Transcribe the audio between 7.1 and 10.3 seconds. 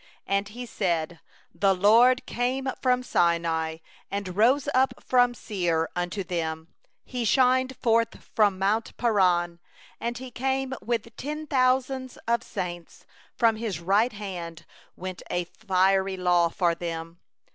shined forth from mount Paran, And